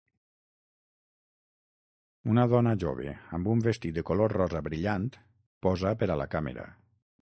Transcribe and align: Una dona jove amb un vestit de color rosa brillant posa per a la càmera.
Una 2.33 2.47
dona 2.55 2.75
jove 2.85 3.15
amb 3.39 3.53
un 3.55 3.63
vestit 3.71 4.01
de 4.01 4.07
color 4.11 4.37
rosa 4.41 4.67
brillant 4.71 5.09
posa 5.69 5.97
per 6.03 6.13
a 6.17 6.23
la 6.23 6.33
càmera. 6.37 6.71